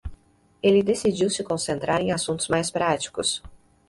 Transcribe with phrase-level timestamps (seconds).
[0.63, 3.43] Ele decidiu se concentrar em assuntos mais práticos.